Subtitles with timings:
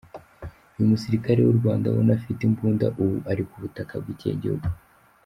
[0.75, 4.67] Uyu musirikare w’u Rwanda unafite imbunda ubu ari ku butaka bw’ikihe gihugu?